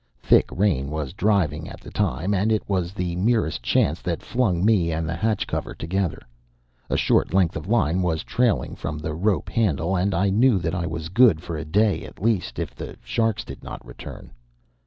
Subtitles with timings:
[0.23, 4.65] Thick rain was driving at the time; and it was the merest chance that flung
[4.65, 6.19] me and the hatch cover together.
[6.89, 10.73] A short length of line was trailing from the rope handle; and I knew that
[10.73, 14.31] I was good for a day, at least, if the sharks did not return.